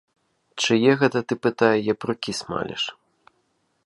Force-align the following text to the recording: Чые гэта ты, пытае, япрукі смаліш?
Чые 0.63 0.91
гэта 1.01 1.21
ты, 1.31 1.37
пытае, 1.45 1.71
япрукі 1.93 2.31
смаліш? 2.41 2.83